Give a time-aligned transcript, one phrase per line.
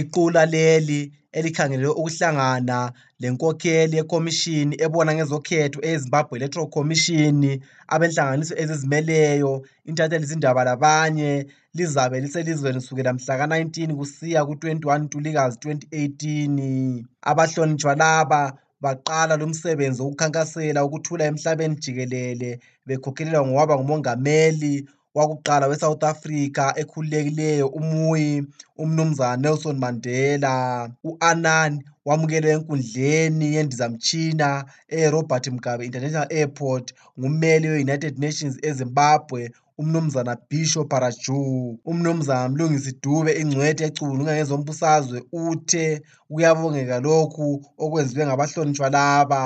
[0.00, 1.00] Iqula leli,
[1.38, 2.78] elikhangelelwe ukuhlangana
[3.22, 7.38] lenkokheli yekhomishini ebona ngezokhetho eyeZimbabwe Electoral Commission,
[7.94, 9.52] abenhlanganiso ezizimeleyo,
[9.88, 11.32] intshatsheli-zindaba labanye,
[11.78, 17.04] lizabe liselizweni kusukela mhlaka-19 kusiya ku-21 Ntulikazi 2018.
[17.30, 18.42] Abahlonitshwa laba
[18.82, 22.50] baqala lumsebenzi wokukhankasela ukuthula emhlabeni jikelele
[22.86, 24.72] bekhokhelelwa ngowaba nguMongameli
[25.18, 28.32] wakuqala weSouth Africa ekhululekileyo uMuyi
[28.82, 30.54] uMnumzane Nelson Mandela
[31.08, 31.78] u-Anani
[32.08, 34.48] wamukelwe enkundleni yendizamtshina
[35.00, 36.86] e-Robert Mugabe International Airport
[37.18, 39.42] ngummeli we-United Nations eZimbabwe
[39.80, 41.40] umnumzana Bisho Baraju
[41.90, 45.84] umnumzana Mlungisi Dube ingcwethi ecubunula ngezombusazwe uthe
[46.30, 47.46] kuyabongeka lokhu
[47.84, 49.44] okwenziwe ngabahlonitshwa laba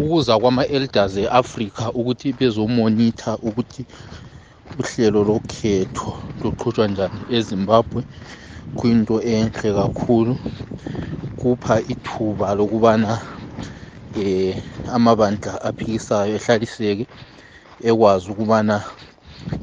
[0.00, 3.82] ukuza kwama-elders e-africa ukuthi bezomonitha ukuthi
[4.78, 6.10] uhlelo lokhetho
[6.42, 8.00] luqhutshwa njani ezimbabwe
[8.76, 10.34] kuyinto enhle kakhulu
[11.40, 13.12] kupha ithuba lokubana
[14.24, 14.54] eh
[14.96, 17.04] amabandla aphikisayo ehlaliseke
[17.88, 18.76] ekwazi ukubana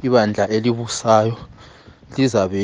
[0.05, 1.35] ibandla elibusayo
[2.15, 2.61] lizabe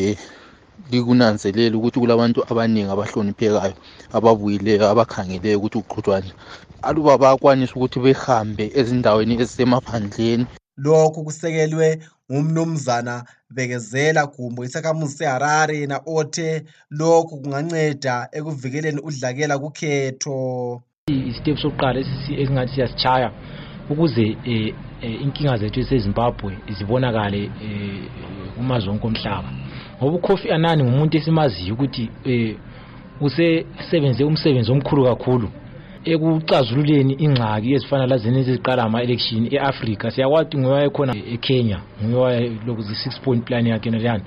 [0.91, 3.75] likunanzelela ukuthi kulabantu abaningi abahloniphekayo
[4.17, 6.31] ababuyileyo abakhangeleyo ukuthi kuqhutshwa njani
[6.87, 10.45] aluba bayakwanisa ukuthi behambe ezindaweni ezisemaphandleni
[10.77, 11.99] Lokhu kusekelwe
[12.31, 16.51] nguMnumzana Bekezela Gumbo isakhamuzi seHarare yena othe
[16.99, 20.35] lokhu kunganceda ekuvikeleni udlakela kukhetho.
[21.29, 21.97] Isitepu sokuqala
[22.41, 23.29] engathi siyasitshaya
[23.91, 28.09] ukuze e, e, inkinga zethu esezimbabwe zibonakale e,
[28.55, 29.49] kumazwe wonke omhlaba
[29.99, 32.03] ngoba ukofi anani ngumuntu esimaziyo ukuthi
[33.25, 35.47] usesebenze umsebenzi omkhulu kakhulu
[36.05, 43.43] ekucazululeni ingxaki ezifana lazini eziqala ama-election e-afrika siyakwazi nguye wayekhona ekenya nguye wayeloku zi-six point
[43.47, 44.23] plan yakhe naleyana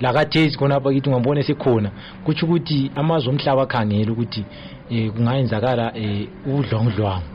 [0.00, 1.90] lakathesi khonapha kithi ungambona esekhona
[2.24, 4.44] kutsho ukuthi amazwe omhlaba akhangele ukuthi
[4.90, 7.26] um kungayenzakala um eh, ubudlwangudlwangu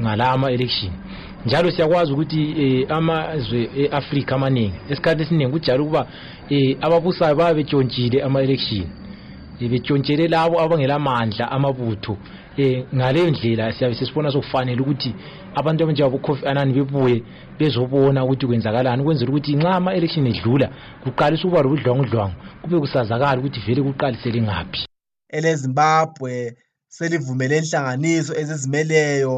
[0.00, 0.92] ngala ama-election
[1.46, 6.06] njalo siyakwazi ukuthi eh, amazwe e-afrika amaningi esikhathi esiningi kujalo ukuba
[6.50, 8.86] eh, ababusayo babe betshontshile ama-election
[9.64, 12.14] betshontshe labo abangelamandla amabutho
[12.58, 15.10] um ngaleyo ndlela siyabe sesibona sokufanele ukuthi
[15.58, 17.16] abantu abanjengabo coffee anani bebuye
[17.58, 20.66] bezobona ukuthi kwenzakalani ukwenzela ukuthi nxa ama-election edlula
[21.02, 24.82] kuqalise ukuba lobudlwangudlwangu kube kusazakala ukuthi vele kuqalisele ngaphi
[25.36, 26.34] elezimbabwe
[26.96, 29.36] selivumele inhlanganiso ezizimeleyo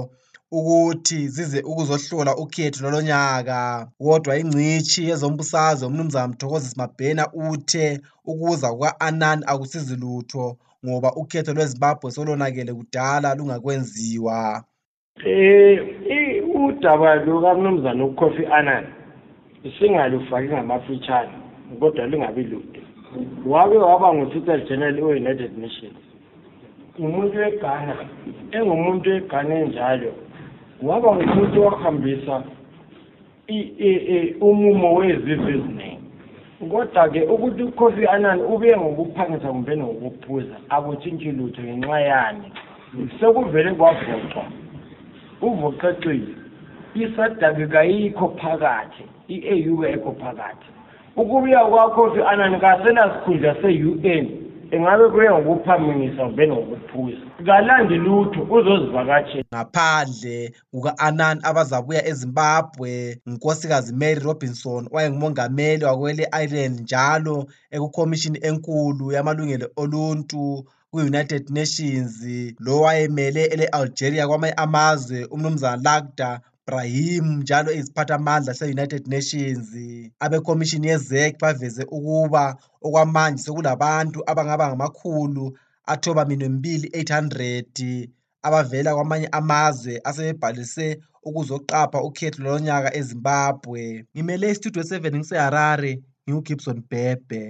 [0.52, 3.58] ukuthi zize ukuzohlola ukhetho lolo nyaka.
[4.00, 7.86] Kodwa ingcitshi yezombusazwe uMnumzana Mthokozi Mabhena uthe
[8.30, 10.46] ukuza kuka-Anani akusizi lutho
[10.84, 14.64] ngoba ukhetho lweZimbabwe solonakele kudala lungakwenziwa.
[15.24, 15.76] Eh,
[16.12, 18.84] eh udaba lukaMnumzana uKofi Annan
[19.78, 21.34] singalufaki ngamafitshane
[21.80, 22.80] kodwa lungabi lude.
[23.46, 25.98] Wabe waba ngu-Secretary General we-United Nations.
[26.98, 27.96] Umuntu weGhana
[28.56, 30.10] engumuntu weGhana enjalo
[30.84, 32.34] ngaba ngumuntu wokuhambisa
[34.48, 36.06] umumo wezizwe eziningi
[36.72, 42.46] kodwa-ke ukuthi ukhosi anan ubuye ngokuphangisa kumbe nokuphuza akutshintshi lutho ngenxa yani
[43.18, 44.44] sekuvele kwavoxwa
[45.46, 46.30] uvoxexile
[47.02, 50.66] isadaki kayikho phakathi i-au kayikho phakathi
[51.20, 54.26] ukubuya kwakhosi anan kasenasikhundla se-un
[54.76, 60.36] ingabe kuye ngokuphamisa ube ngokuphuza kalandi lutho uzozivakatshela ngaphandle
[60.72, 62.90] kuka-anan abazabuya ezimbabwe
[63.28, 67.36] ngunkosikazi mary robinson owayengumongameli wakwele ireland njalo
[67.74, 70.40] ekukhomishini enkulu yamalungelo oluntu
[70.90, 72.12] kwi-united nations
[72.64, 76.30] lo wayemele ele-algeria kwamanye amazwe umnumzana lagda
[76.68, 79.66] Brahim njalo iziphathamandla se-United Nations
[80.24, 82.44] abekhomishini ye-ZEC baveze ukuba
[82.86, 85.44] okwamanje sekulabantu abangaba ngamakhulu
[85.92, 88.08] athoba minwembili 800
[88.46, 90.86] abavela kwamanye amazwe asebebhalise
[91.28, 93.82] ukuzoqapha ukhetho lonyaka eZimbabwe.
[94.12, 95.92] Ngimele iStudio 7 ngiseHarare,
[96.28, 97.42] nginguGibson Bhebhe.